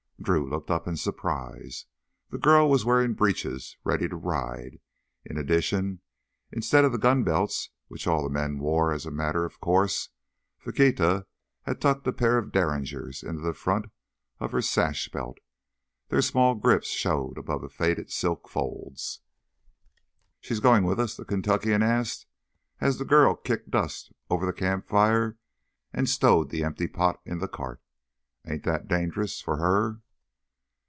[0.23, 1.87] Drew looked up in surprise.
[2.29, 4.79] The girl was wearing breeches, ready to ride.
[5.25, 5.99] In addition,
[6.51, 10.09] instead of the gunbelts which all the men wore as a matter of course,
[10.59, 11.25] Faquita
[11.63, 13.87] had tucked a pair of derringers in the front
[14.39, 15.39] of her sash belt.
[16.09, 19.21] Their small grips showed above the faded silk folds.
[20.39, 22.27] "She goin' with us?" the Kentuckian asked,
[22.79, 25.39] as the girl kicked dust over the campfire
[25.91, 27.81] and stowed the empty pot in the cart.
[28.45, 29.99] "Ain't that dangerous—for her?"